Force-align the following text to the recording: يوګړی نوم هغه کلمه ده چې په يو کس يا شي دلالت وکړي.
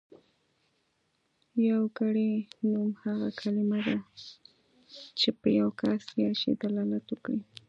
يوګړی 1.69 2.31
نوم 2.71 2.89
هغه 3.03 3.29
کلمه 3.41 3.79
ده 3.87 3.97
چې 5.19 5.29
په 5.39 5.47
يو 5.59 5.69
کس 5.79 6.03
يا 6.23 6.29
شي 6.39 6.51
دلالت 6.63 7.05
وکړي. 7.11 7.39